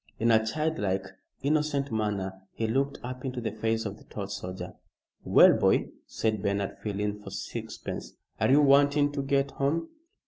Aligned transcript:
In 0.19 0.31
a 0.31 0.43
child 0.43 0.79
like, 0.79 1.05
innocent 1.43 1.91
manner 1.91 2.33
he 2.55 2.65
looked 2.65 2.97
up 3.03 3.23
into 3.23 3.39
the 3.39 3.51
face 3.51 3.85
of 3.85 3.97
the 3.99 4.03
tall 4.05 4.25
soldier. 4.25 4.73
"Well, 5.23 5.53
boy," 5.55 5.89
said 6.07 6.41
Bernard, 6.41 6.79
feeling 6.79 7.21
for 7.21 7.29
sixpence, 7.29 8.13
"Are 8.39 8.49
you 8.49 8.61
wanting 8.61 9.11
to 9.11 9.21
get 9.21 9.51
home?" 9.51 9.89